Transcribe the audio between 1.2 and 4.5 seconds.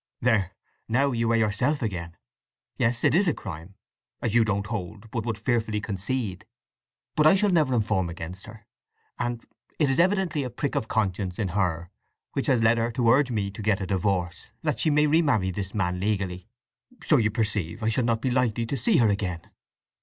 are yourself again. Yes, it is a crime—as you